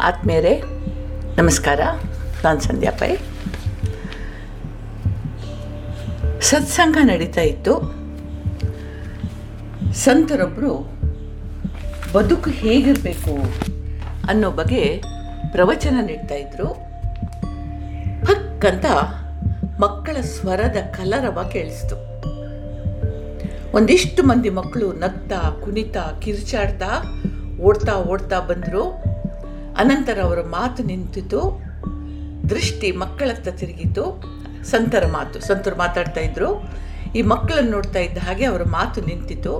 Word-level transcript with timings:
ಆತ್ಮೀಯರೇ, 0.00 0.62
ನಮಸ್ಕಾರ. 1.36 1.80
ನಾನು 2.44 2.60
ಸಂಧ್ಯಾ 2.60 2.92
ಪೈ. 2.92 3.16
ಸತ್ಸಂಗ 6.40 6.96
ನಡೀತಾ 7.02 7.40
ಇತ್ತು. 7.40 7.80
ಸಂತರೊಬ್ಬರು 9.92 10.90
ಬದುಕು 12.12 12.50
ಹೇಗಿರಬೇಕು 12.50 13.42
ಅನ್ನೋ 14.28 14.50
ಬಗ್ಗೆ 14.50 15.02
ಪ್ರವಚನ 15.52 15.98
ನೀಡ್ತಾ 16.06 16.34
ಇದ್ರು. 16.34 16.66
ಹಕ್ಕಂತ 18.24 18.84
ಮಕ್ಕಳ 19.80 20.20
ಸ್ವರದ 20.20 20.76
ಕಲರವ 20.96 21.48
ಕೇಳಿಸ್ತು. 21.52 21.96
ಒಂದಿಷ್ಟು 23.76 24.22
ಮಂದಿ 24.22 24.50
ಮಕ್ಕಳು 24.50 24.92
ನಗ್ತಾ, 24.92 25.60
ಕುಣಿತಾ, 25.64 26.18
ಕಿರ್ಚಾಡ್ತಾ 26.22 27.20
ಓಡ್ತಾ 27.60 27.92
ಓಡ್ತಾ 27.92 28.40
ಬಂದರು. 28.40 29.07
ಅನಂತರ 29.78 30.18
ಅವರ 30.22 30.40
ಮಾತು 30.42 30.82
ನಿಂತಿತು, 30.82 31.40
ದೃಷ್ಟಿ 32.50 32.92
ಮಕ್ಕಳತ್ತ 32.92 33.48
ತಿರುಗಿತು, 33.48 34.04
ಸಂತರ 34.64 35.06
ಮಾತು, 35.06 35.40
ಸಂತರು 35.40 35.76
ಮಾತಾಡ್ತಾ 35.76 36.20
ಇದ್ರು. 36.20 36.48
ಈ 37.14 37.22
ಮಕ್ಕಳನ್ನು 37.22 37.70
ನೋಡ್ತಾ 37.70 37.98
ಇದ್ದ 37.98 38.18
ಹಾಗೆ 38.18 38.44
ಅವರ 38.44 38.62
ಮಾತು 38.62 39.00
ನಿಂತಿತು. 39.00 39.52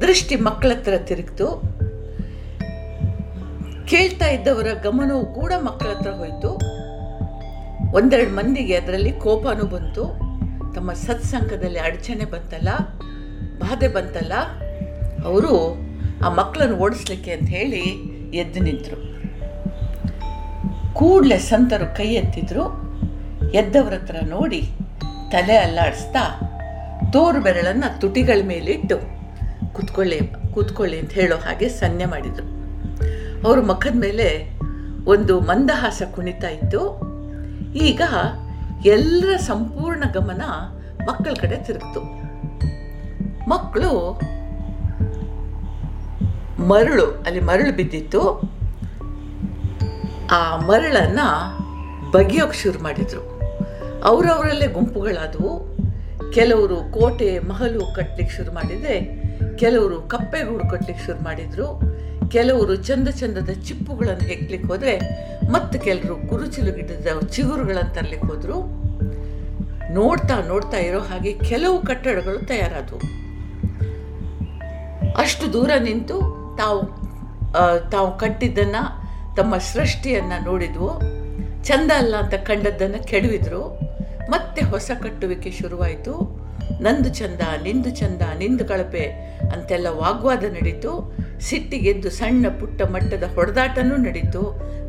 ದೃಷ್ಟಿ 0.00 0.36
ಮಕ್ಕಳ 0.36 0.68
ಹತ್ರ 0.68 0.94
ತಿರುಗಿತು. 0.98 1.48
ಕೇಳ್ತಾ 3.86 4.28
ಇದ್ದವರ 4.28 4.66
ಗಮನವು 4.82 5.26
ಕೂಡ 5.34 5.52
ಮಕ್ಕಳ 5.58 5.88
ಹತ್ರ 5.88 6.10
ಹೋಯಿತು. 6.10 6.50
ಒಂದೆರಡು 7.96 8.30
ಮಂದಿಗೆ 8.30 8.74
ಅದರಲ್ಲಿ 8.76 9.12
ಕೋಪನೂ 9.12 9.66
ಬಂತು. 9.66 10.04
ತಮ್ಮ 10.74 10.92
ಸತ್ಸಂಗದಲ್ಲಿ 10.92 11.78
ಅಡಚಣೆ 11.78 12.24
ಬಂತಲ್ಲ, 12.24 12.68
ಬಾಧೆ 13.58 13.88
ಬಂತಲ್ಲ, 13.88 14.32
ಅವರು 15.24 15.52
ಆ 16.24 16.28
ಮಕ್ಕಳನ್ನು 16.34 16.76
ಓಡಿಸ್ಲಿಕ್ಕೆ 16.76 17.32
ಅಂತ 17.32 17.48
ಹೇಳಿ 17.48 17.82
ಎದ್ದು 18.36 18.60
ನಿಂತರು. 18.60 19.16
ಕೂಡಲೇ 20.98 21.38
ಸಂತರು 21.38 21.96
ಕೈ 21.96 22.06
ಎತ್ತಿದ್ರು, 22.06 22.64
ಎದ್ದವ್ರ 23.52 23.94
ಹತ್ರ 23.94 24.16
ನೋಡಿ 24.28 24.60
ತಲೆ 25.30 25.56
ಅಲ್ಲಾಡಿಸ್ತಾ 25.56 26.22
ತೋರು 27.12 27.40
ಬೆರಳನ್ನು 27.40 28.00
ತುಟಿಗಳ 28.00 28.40
ಮೇಲಿಟ್ಟು 28.46 28.96
ಕೂತ್ಕೊಳ್ಳಿ 29.72 30.18
ಕೂತ್ಕೊಳ್ಳಿ 30.54 30.98
ಅಂತ 30.98 31.12
ಹೇಳೋ 31.12 31.36
ಹಾಗೆ 31.36 31.68
ಸನ್ನೆ 31.68 32.04
ಮಾಡಿದರು. 32.04 32.46
ಅವ್ರ 33.48 33.60
ಮುಖದ 33.60 33.96
ಮೇಲೆ 33.96 34.28
ಒಂದು 35.06 35.40
ಮಂದಹಾಸ 35.40 36.02
ಕುಣಿತಾ 36.14 36.48
ಇತ್ತು. 36.48 36.82
ಈಗ 37.74 38.02
ಎಲ್ಲರ 38.86 39.36
ಸಂಪೂರ್ಣ 39.36 40.04
ಗಮನ 40.12 40.42
ಮಕ್ಕಳ 41.08 41.34
ಕಡೆ 41.40 41.56
ತಿರುಗಿತು. 41.56 42.00
ಮಕ್ಕಳು 43.50 43.92
ಮರಳು, 46.68 47.06
ಅಲ್ಲಿ 47.26 47.40
ಮರಳು 47.40 47.72
ಬಿದ್ದಿತ್ತು. 47.76 48.55
ಆ 50.30 50.56
ಮರಳನ್ನು 50.56 51.26
ಬಗೆಯೋಕ್ಕೆ 52.10 52.58
ಶುರು 52.58 52.82
ಮಾಡಿದರು. 52.82 53.40
ಅವರವರಲ್ಲೇ 54.04 54.66
ಗುಂಪುಗಳಾದವು. 54.66 55.76
ಕೆಲವರು 56.32 56.76
ಕೋಟೆ 56.76 57.38
ಮಹಲು 57.38 57.94
ಕಟ್ಟಲಿಕ್ಕೆ 57.94 58.36
ಶುರು 58.36 58.52
ಮಾಡಿದರೆ 58.52 59.22
ಕೆಲವರು 59.56 60.02
ಕಪ್ಪೆಗೂಡು 60.02 60.70
ಕಟ್ಟಲಿಕ್ಕೆ 60.70 61.06
ಶುರು 61.06 61.24
ಮಾಡಿದರು. 61.24 61.80
ಕೆಲವರು 62.28 62.76
ಚಂದ 62.76 63.08
ಚಂದದ 63.08 63.50
ಚಿಪ್ಪುಗಳನ್ನು 63.50 64.28
ಹೆಕ್ಲಿಕ್ಕೆ 64.28 64.68
ಹೋದರೆ 64.68 64.98
ಮತ್ತು 65.50 65.80
ಕೆಲವರು 65.80 66.28
ಕುರುಚಿಲು 66.28 66.72
ಗಿಡದ 66.72 67.26
ಚಿಗುರುಗಳನ್ನು 67.26 67.94
ತರಲಿಕ್ಕೆ 67.94 68.26
ಹೋದರು. 68.26 68.86
ನೋಡ್ತಾ 69.94 70.40
ನೋಡ್ತಾ 70.48 70.76
ಇರೋ 70.76 70.98
ಹಾಗೆ 70.98 71.32
ಕೆಲವು 71.32 71.82
ಕಟ್ಟಡಗಳು 71.82 72.46
ತಯಾರಾದವು. 72.46 73.00
ಅಷ್ಟು 75.16 75.52
ದೂರ 75.52 75.70
ನಿಂತು 75.78 76.20
ತಾವು 76.58 77.06
ತಾವು 77.90 78.18
ಕಟ್ಟಿದ್ದನ್ನು 78.18 78.95
ತಮ್ಮ 79.36 79.58
ಸೃಷ್ಟಿಯನ್ನು 79.58 80.44
ನೋಡಿದ್ವು. 80.44 81.00
ಚಂದ 81.64 81.90
ಅಲ್ಲ 81.96 82.16
ಅಂತ 82.16 82.34
ಕಂಡದ್ದನ್ನು 82.34 83.06
ಕೆಡವಿದ್ರು. 83.06 83.78
ಮತ್ತೆ 84.30 84.64
ಹೊಸ 84.64 84.90
ಕಟ್ಟುವಿಕೆ 85.02 85.50
ಶುರುವಾಯಿತು. 85.50 86.46
ನಂದು 86.80 87.08
ಚಂದ, 87.08 87.40
ನಿಂದು 87.62 87.90
ಚಂದ, 87.90 88.22
ನಿಂದು 88.38 88.64
ಕಳಪೆ 88.64 89.04
ಅಂತೆಲ್ಲ 89.52 89.86
ವಾಗ್ವಾದ 89.88 90.44
ನಡೀತು. 90.44 91.16
ಸಿಟ್ಟಿಗೆದ್ದು 91.40 92.10
ಸಣ್ಣ 92.10 92.48
ಪುಟ್ಟ 92.60 92.82
ಮಟ್ಟದ 92.82 93.24
ಹೊಡೆದಾಟನೂ 93.34 93.96
ನಡೀತು. 93.96 94.42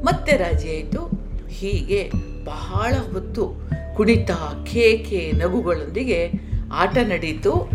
ಮತ್ತೆ 0.05 0.37
ರಾಜಿಯಾಯಿತು 0.37 1.09
ಹೀಗೆ 1.49 2.11
ಬಹಳ 2.45 2.93
ಹೊತ್ತು 3.13 3.69
ಕುಣಿತ, 3.95 4.31
ಕೇಕೆ 4.65 5.31
ನಗುಗಳೊಂದಿಗೆ 5.31 6.31
ಆಟ 6.73 6.97
ನಡೀತು. 6.97 7.69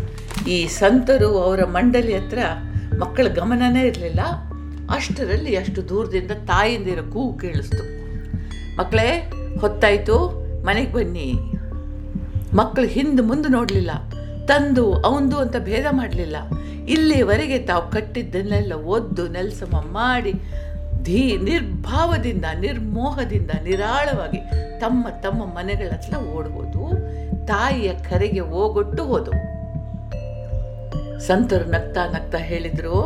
ಈ 0.48 0.66
ಸಂತರು 0.66 1.38
ಅವರ 1.38 1.64
ಮಂಡಳಿ 1.64 2.16
ಹತ್ರ 2.16 2.38
ಮಕ್ಕಳ 2.98 3.26
ಗಮನನೇ 3.26 3.86
ಇರಲಿಲ್ಲ. 3.86 4.20
ಅಷ್ಟರಲ್ಲಿ 4.92 5.56
ಅಷ್ಟು 5.56 5.88
ದೂರದಿಂದ 5.88 6.30
ತಾಯಿಂದಿರ 6.30 7.00
ಕೂ 7.12 7.32
ಕೇಳಿಸ್ತು. 7.32 7.82
ಮಕ್ಕಳೇ, 8.76 9.32
ಹೊತ್ತಾಯಿತು, 9.60 10.16
ಮನೆಗೆ 10.64 10.92
ಬನ್ನಿ. 10.92 11.34
ಮಕ್ಕಳು 12.54 12.86
ಹಿಂದೆ 12.86 13.22
ಮುಂದೆ 13.22 13.48
ನೋಡಲಿಲ್ಲ. 13.48 13.90
ತಂದು, 14.46 14.94
ಅವಂದು 14.94 15.36
ಅಂತ 15.38 15.56
ಭೇದ 15.58 15.84
ಮಾಡಲಿಲ್ಲ. 15.90 16.36
ಇಲ್ಲಿವರೆಗೆ 16.88 17.58
ತಾವು 17.58 17.90
ಕಟ್ಟಿದ್ದನ್ನೆಲ್ಲ 17.90 18.72
ಒದ್ದು 18.72 19.28
ನೆಲಸಮ 19.28 19.76
ಮಾಡಿ, 19.76 20.32
ಧೀ, 21.02 21.36
ನಿರ್ಭಾವದಿಂದ, 21.36 22.44
ನಿರ್ಮೋಹದಿಂದ, 22.60 23.50
ನಿರಾಳವಾಗಿ 23.62 24.38
ತಮ್ಮ 24.80 25.08
ತಮ್ಮ 25.08 25.44
ಮನೆಗಳ 25.44 25.90
ಹತ್ರ 25.90 26.16
ಓಡ್ಬೋದು 26.18 26.82
ತಾಯಿಯ 27.46 27.92
ಕರೆಗೆ 27.92 28.40
ಹೋಗೊಟ್ಟು 28.40 29.04
ಹೋದವು 29.04 29.40
ಸಂತರು 31.18 31.64
ನಗ್ತಾ 31.64 32.06
ನಗ್ತಾ 32.06 32.38
ಹೇಳಿದರು 32.38 32.96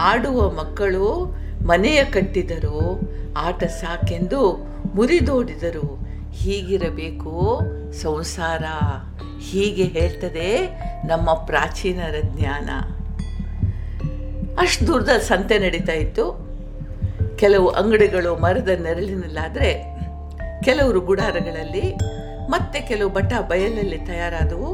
ಆಡುವ 0.00 0.50
ಮಕ್ಕಳು 0.50 1.36
ಮನೆಯ 1.66 2.04
ಕಟ್ಟಿದರು 2.04 3.00
ಆಟ 3.36 3.64
ಸಾಕೆಂದು 3.64 4.66
ಮುರಿದೋಡಿದರು. 4.94 5.98
ಹೀಗಿರಬೇಕು 6.32 7.60
ಸಂಸಾರ. 7.92 8.64
ಹೀಗೆ 9.40 9.84
ಹೇಳ್ತದೆ 9.84 10.66
ನಮ್ಮ 11.06 11.32
ಪ್ರಾಚೀನರ 11.32 12.14
ಜ್ಞಾನ. 12.22 12.70
ಅಷ್ಟು 14.60 14.86
ದೂರದ 14.86 15.08
ಸಂತೆ 15.08 15.58
ನಡೀತಾ 15.58 15.92
ಇತ್ತು. 15.92 16.50
ಕೆಲವು 17.36 17.68
ಅಂಗಡಿಗಳು 17.68 18.36
ಮರದ 18.36 18.68
ನೆರಳಿನಲ್ಲಾದರೆ 18.68 20.00
ಕೆಲವರು 20.62 21.00
ಗುಡಾರಗಳಲ್ಲಿ, 21.00 21.94
ಮತ್ತೆ 22.50 22.80
ಕೆಲವು 22.80 23.10
ಬಟ 23.10 23.32
ಬಯಲಲ್ಲಿ 23.48 23.98
ತಯಾರಾದವು. 23.98 24.70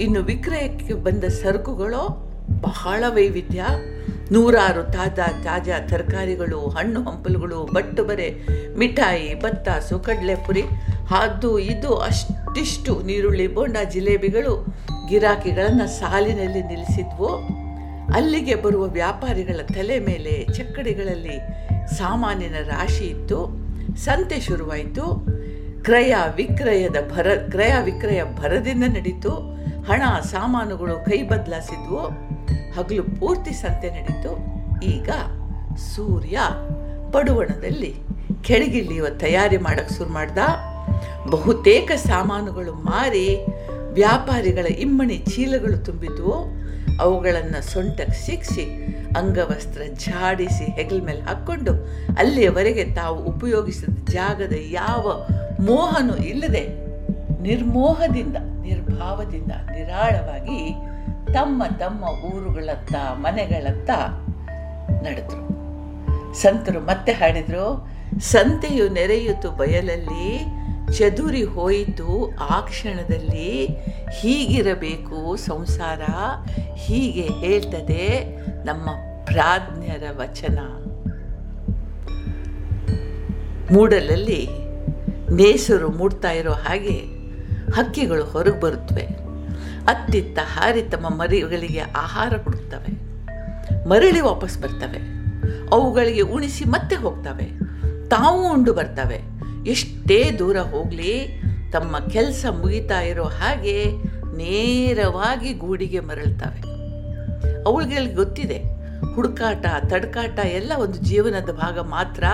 ಇನ್ನು 0.00 0.20
ವಿಕ್ರಯಕ್ಕೆ 0.20 0.94
ಬಂದ 0.94 1.24
ಸರಕುಗಳು 1.24 2.30
ಬಹಳ 2.60 3.04
ವೈವಿಧ್ಯ. 3.08 3.64
ನೂರಾರು 4.32 4.82
ತಾಜಾ 4.82 5.26
ತಾಜಾ 5.26 5.78
ತರಕಾರಿಗಳು, 5.86 6.68
ಹಣ್ಣು 6.68 7.02
ಹಂಪಲುಗಳು, 7.02 7.64
ಬಟ್ಟು 7.64 8.04
ಬರೆ, 8.04 8.34
ಮಿಠಾಯಿ 8.76 9.34
ಬತ್ತಾಸು 9.34 9.98
ಕಡಲೆಪುರಿ 9.98 10.62
ಅದು 11.18 11.58
ಇದು 11.58 11.96
ಅಷ್ಟಿಷ್ಟು 11.96 13.02
ನೀರುಳ್ಳಿ 13.02 13.46
ಬೋಂಡ, 13.46 13.76
ಜಿಲೇಬಿಗಳು 13.90 14.66
ಗಿರಾಕಿಗಳನ್ನು 15.08 15.86
ಸಾಲಿನಲ್ಲಿ 15.86 16.62
ನಿಲ್ಲಿಸಿದ್ವು. 16.62 17.26
ಅಲ್ಲಿಗೆ 18.14 18.54
ಬರುವ 18.54 18.86
ವ್ಯಾಪಾರಿಗಳ 18.86 19.60
ತಲೆ 19.74 19.98
ಮೇಲೆ 19.98 20.46
ಚಕ್ಕಡಿಗಳಲ್ಲಿ 20.54 21.38
ಸಾಮಾನಿನ 21.94 22.54
ರಾಶಿ 22.64 23.04
ಇತ್ತು. 23.04 23.68
ಸಂತೆ 23.96 24.40
ಶುರುವಾಯಿತು. 24.40 25.26
ಕ್ರಯ 25.82 26.14
ವಿಕ್ರಯದ 26.36 26.96
ಭರ, 27.16 27.26
ಕ್ರಯ 27.50 27.74
ವಿಕ್ರಯ 27.82 28.24
ಭರದಿಂದ 28.24 28.84
ನಡೀತು. 28.84 29.30
ಹಣ, 29.84 30.02
ಸಾಮಾನುಗಳು 30.20 31.04
ಕೈ 31.04 31.22
ಬದಲಾಯಿಸಿದ್ವು 31.22 32.27
ಹಗಲು 32.76 33.02
ಪೂರ್ತಿ 33.02 33.52
ಸಂತೆ 33.52 33.90
ನಡೀತು. 33.90 34.32
ಈಗ 34.84 35.10
ಸೂರ್ಯ 35.96 36.38
ಪಡುವಣದಲ್ಲಿ 37.12 37.94
ಕೆಳಗಿಳಿಯುವ 38.42 39.08
ತಯಾರಿ 39.08 39.56
ಮಾಡಕ್ಕೆ 39.56 39.94
ಶುರು 39.94 40.10
ಮಾಡ್ದ. 40.10 40.38
ಬಹುತೇಕ 41.30 41.90
ಸಾಮಾನುಗಳು 41.96 42.72
ಮಾರಿ 42.72 43.26
ವ್ಯಾಪಾರಿಗಳ 43.92 44.66
ಇಮ್ಮಣಿ 44.66 45.16
ಚೀಲಗಳು 45.16 45.78
ತುಂಬಿದ್ವು. 45.84 46.58
ಅವುಗಳನ್ನು 47.00 47.62
ಸೊಂಟಕ್ಕೆ 47.72 48.26
ಸಿಕ್ಕಿಸಿ 48.26 48.64
ಅಂಗವಸ್ತ್ರ 49.16 49.82
ಝಾಡಿಸಿ 49.94 50.64
ಹೆಗಲ 50.64 51.04
ಮೇಲೆ 51.04 51.20
ಹಾಕ್ಕೊಂಡು 51.20 51.72
ಅಲ್ಲಿಯವರೆಗೆ 52.18 52.84
ತಾವು 52.84 53.18
ಉಪಯೋಗಿಸಿದ 53.24 54.10
ಜಾಗದ 54.10 54.52
ಯಾವ 54.70 55.04
ಮೋಹನೂ 55.60 56.16
ಇಲ್ಲದೆ 56.16 56.64
ನಿರ್ಮೋಹದಿಂದ, 57.42 58.36
ನಿರ್ಭಾವದಿಂದ 58.36 59.52
ನಿರಾಳವಾಗಿ 59.70 60.60
ತಮ್ಮ 61.32 61.64
ತಮ್ಮ 61.64 62.04
ಊರುಗಳತ್ತ, 62.04 62.94
ಮನೆಗಳತ್ತ 62.94 63.90
ನಡೆದ್ರು. 65.02 65.48
ಸಂತರು 66.34 66.80
ಮತ್ತೆ 66.80 67.12
ಹಾಡಿದ್ರು, 67.12 67.88
ಸಂತೆಯು 68.20 68.88
ನೆರೆಯಿತು 68.88 69.50
ಬಯಲಲ್ಲಿ, 69.50 70.44
ಚದುರಿ 70.98 71.44
ಹೋಯಿತು 71.44 72.36
ಆ 72.50 72.60
ಕ್ಷಣದಲ್ಲಿ, 72.60 73.66
ಹೀಗಿರಬೇಕು 74.12 75.36
ಸಂಸಾರ, 75.36 76.00
ಹೀಗೆ 76.74 77.22
ಹೇಳ್ತದೆ 77.22 78.36
ನಮ್ಮ 78.64 78.90
ಪ್ರಾಜ್ಞರ 79.24 80.04
ವಚನ. 80.16 80.58
ಮೂಡಲಲ್ಲಿ 83.74 84.48
ನೇಸರು 85.32 85.88
ಮೂಡ್ತಾ 85.88 86.30
ಇರೋ 86.30 86.52
ಹಾಗೆ 86.52 87.18
ಹಕ್ಕಿಗಳು 87.76 88.24
ಹೊರಗೆ 88.24 88.60
ಬರುತ್ತವೆ 88.60 89.17
ಅತ್ತಿತ್ತ 89.88 90.38
ಹಾರಿ 90.42 90.82
ತಮ್ಮ 90.82 91.08
ಮರಿಗಳಿಗೆ 91.08 91.80
ಆಹಾರ 91.80 92.36
ಕೊಡುತ್ತವೆ. 92.36 93.08
ಮರಳಿ 93.88 94.20
ವಾಪಸ್ 94.20 94.58
ಬರ್ತವೆ. 94.58 94.98
ಅವುಗಳಿಗೆ 95.72 96.20
ಉಣಿಸಿ 96.20 96.64
ಮತ್ತೆ 96.64 96.96
ಹೋಗ್ತವೆ. 96.96 97.68
ತಾವು 98.08 98.52
ಉಂಡು 98.52 98.74
ಬರ್ತವೆ. 98.74 99.20
ಎಷ್ಟೇ 99.66 100.36
ದೂರ 100.38 100.56
ಹೋಗಲಿ, 100.56 101.42
ತಮ್ಮ 101.72 101.98
ಕೆಲಸ 101.98 102.46
ಮುಗಿತಾ 102.50 103.00
ಇರೋ 103.00 103.24
ಹಾಗೆ 103.24 103.84
ನೇರವಾಗಿ 104.36 105.52
ಗೂಡಿಗೆ 105.52 106.00
ಮರಳ್ತವೆ. 106.00 106.60
ಅವುಗಳಿಗೆ 107.62 108.14
ಗೊತ್ತಿದೆ? 108.14 108.62
ಹುಡುಕಾಟ, 109.14 109.66
ತಡ್ಕಾಟ 109.86 110.38
ಎಲ್ಲ 110.38 110.72
ಒಂದು 110.78 110.98
ಜೀವನದ 110.98 111.50
ಭಾಗ 111.50 111.78
ಮಾತ್ರ 111.78 112.24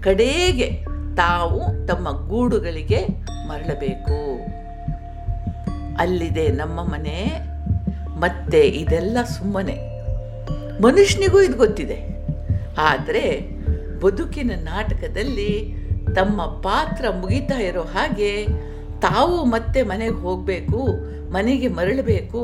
ಕಡೆಗೆ 0.00 0.84
ತಾವು 1.16 1.86
ತಮ್ಮ 1.86 2.28
ಗೂಡುಗಳಿಗೆ 2.28 3.06
ಮರಳಬೇಕು. 3.48 4.31
ಅಲ್ಲಿದೆ 5.98 6.48
ನಮ್ಮ 6.48 6.80
ಮನೆ, 6.82 7.18
ಮತ್ತೆ 8.20 8.60
ಇದೆಲ್ಲ 8.60 9.18
ಸುಮ್ಮನೆ. 9.22 9.76
ಮನುಷ್ಯನಿಗೂ 10.82 11.40
ಇದು 11.40 11.56
ಗೊತ್ತಿದೆ. 11.56 11.98
ಆದರೆ 12.78 13.40
ಬದುಕಿನ 14.00 14.50
ನಾಟಕದಲ್ಲಿ 14.54 15.74
ತಮ್ಮ 16.14 16.44
ಪಾತ್ರ 16.44 17.04
ಮುಗಿತಾ 17.10 17.58
ಇರೋ 17.58 17.82
ಹಾಗೆ 17.82 18.46
ತಾವು 19.00 19.44
ಮತ್ತೆ 19.44 19.82
ಮನೆಗೆ 19.82 20.14
ಹೋಗಬೇಕು, 20.14 20.80
ಮನೆಗೆ 21.30 21.68
ಮರಳಬೇಕು 21.68 22.42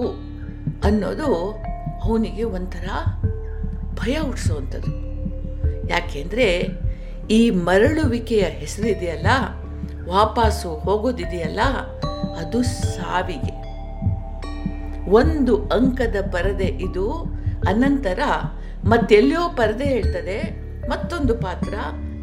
ಅನ್ನೋದು 0.85 1.53
ಅವನಿಗೆ 2.05 2.43
ಒಂಥರ 2.43 2.89
ಭಯ 3.94 4.17
ಹುಟ್ಟಿಸುವಂಥದ್ದು 4.19 4.93
ಯಾಕೆಂದರೆ 5.89 6.69
ಈ 7.31 7.51
ಮರಳುವಿಕೆಯ 7.51 8.41
ಹೆಸರಿದೆಯಲ್ಲ, 8.41 9.27
ವಾಪಸ್ಸು 10.09 10.71
ಹೋಗೋದಿದೆಯಲ್ಲ 10.75 11.61
ಅದು 12.19 12.62
ಸಾವಿಗೆ. 12.62 13.69
ಒಂದು 15.11 15.56
ಅಂಕದ 15.56 16.17
ಪರದೆ 16.32 16.67
ಇದು, 16.67 17.12
ಅನಂತರ 17.69 18.20
ಮತ್ತೆಲ್ಲೋ 18.85 19.49
ಪರದೆ 19.49 19.85
ಹೇಳ್ತದೆ, 19.85 20.69
ಮತ್ತೊಂದು 20.88 21.35
ಪಾತ್ರ, 21.35 21.75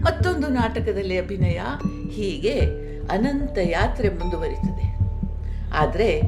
ಮತ್ತೊಂದು 0.01 0.47
ನಾಟಕದಲ್ಲಿ 0.47 1.18
ಅಭಿನಯ, 1.18 1.59
ಹೀಗೆ 2.12 2.59
ಅನಂತ 3.12 3.57
ಯಾತ್ರೆ 3.63 4.09
ಮುಂದುವರಿತದೆ. 4.09 4.95
ಆದರೆ 5.77 6.19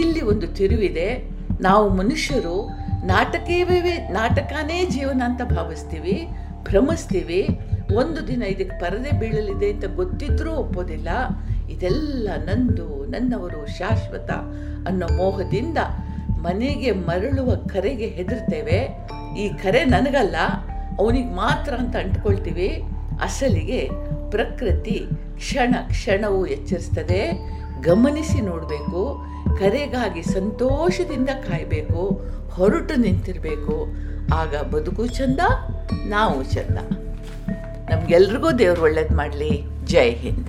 ಇಲ್ಲಿ 0.00 0.20
ಒಂದು 0.20 0.46
ತಿರುವಿದೆ, 0.46 1.30
ನಾವು 1.60 1.88
ಮನುಷ್ಯರು 1.88 2.68
ನಾಟಕವೇ 3.04 4.08
ನಾಟಕನೇ 4.10 4.84
ಜೀವನ 4.84 5.22
ಅಂತ 5.24 5.40
ಭಾವಿಸ್ತೀವಿ, 5.44 6.28
ಭ್ರಮಿಸ್ತೀವಿ, 6.62 7.60
ಒಂದು 7.94 8.28
ದಿನ 8.28 8.42
ಇದಕ್ಕೆ 8.42 8.78
ಪರದೆ 8.78 9.10
ಬೀಳಲಿದೆ 9.10 9.70
ಅಂತ 9.72 9.84
ಗೊತ್ತಿದ್ರೂ 9.96 10.52
ಒಪ್ಪೋದಿಲ್ಲ 10.52 11.08
ಇದೆಲ್ಲ 11.70 12.28
ನಂದು, 12.44 13.06
ನನ್ನವರು 13.10 13.66
ಶಾಶ್ವತ 13.66 14.30
ಅನ್ನೋ 14.86 15.06
ಮೋಹದಿಂದ 15.16 15.78
ಮನೆಗೆ 16.38 16.90
ಮರಳುವ 16.90 17.54
ಕರೆಗೆ 17.54 18.06
ಹೆದರ್ತೇವೆ. 18.06 19.08
ಈ 19.38 19.48
ಕರೆ 19.48 19.84
ನನಗಲ್ಲ, 19.84 20.36
ಅವನಿಗೆ 20.98 21.34
ಮಾತ್ರ 21.34 21.74
ಅಂತ 21.74 21.96
ಅಂಟ್ಕೊಳ್ತೀವಿ. 21.96 22.82
ಅಸಲಿಗೆ 23.20 23.90
ಪ್ರಕೃತಿ 24.30 25.06
ಕ್ಷಣ 25.36 25.74
ಕ್ಷಣವು 25.88 26.46
ಎಚ್ಚರಿಸ್ತದೆ. 26.46 27.32
ಗಮನಿಸಿ 27.82 28.40
ನೋಡಬೇಕು, 28.40 29.24
ಕರೆಗಾಗಿ 29.58 30.22
ಸಂತೋಷದಿಂದ 30.22 31.28
ಕಾಯಬೇಕು, 31.28 32.20
ಹೊರಟು 32.50 33.00
ನಿಂತಿರಬೇಕು. 33.00 33.86
ಆಗ 34.34 34.56
ಬದುಕು 34.56 35.06
ಚಂದ, 35.06 35.40
ನಾವು 36.06 36.42
ಚಂದ. 36.42 36.78
ನಮಗೆಲ್ರಿಗೂ 37.90 38.50
ದೇವ್ರು 38.50 38.82
ಒಳ್ಳೇದು 38.82 39.16
ಮಾಡಲಿ. 39.16 39.64
ಜೈ 39.84 40.10
ಹಿಂದ್. 40.10 40.46